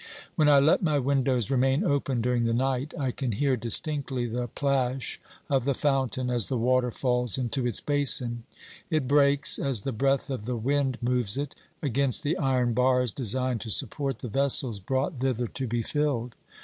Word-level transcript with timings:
When 0.35 0.49
I 0.49 0.59
let 0.59 0.81
my 0.81 0.97
windows 0.97 1.51
remain 1.51 1.83
open 1.83 2.21
during 2.23 2.45
the 2.45 2.55
night, 2.55 2.91
I 2.99 3.11
can 3.11 3.33
hear 3.33 3.55
distinctly 3.55 4.25
the 4.25 4.47
plash 4.47 5.21
of 5.47 5.63
the 5.63 5.75
fountain, 5.75 6.31
as 6.31 6.47
the 6.47 6.57
water 6.57 6.89
falls 6.89 7.37
into 7.37 7.67
its 7.67 7.81
basin; 7.81 8.41
it 8.89 9.07
breaks, 9.07 9.59
as 9.59 9.83
the 9.83 9.91
breath 9.91 10.31
of 10.31 10.45
the 10.45 10.57
wind 10.57 10.97
moves 11.03 11.37
it, 11.37 11.53
against 11.83 12.23
the 12.23 12.35
iron 12.39 12.73
bars 12.73 13.11
designed 13.11 13.61
to 13.61 13.69
support 13.69 14.17
the 14.19 14.27
vessels 14.27 14.79
brought 14.79 15.19
thither 15.19 15.45
to 15.45 15.67
be 15.67 15.83
filled. 15.83 16.33